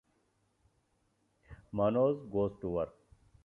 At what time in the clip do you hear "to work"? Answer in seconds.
2.61-2.93